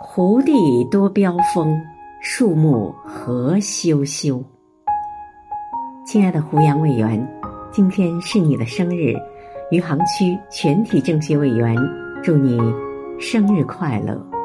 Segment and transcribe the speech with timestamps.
[0.00, 1.84] 湖地多标风
[2.20, 4.40] 树木何修修
[6.06, 7.20] 亲爱的胡杨委员
[7.72, 9.12] 今天是你的生日
[9.72, 11.76] 余杭区全体政协委员
[12.22, 12.56] 祝你
[13.18, 14.37] 生日快乐。